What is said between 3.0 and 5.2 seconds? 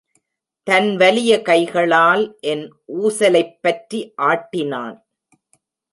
ஊசலைப்பற்றி ஆட்டினான்.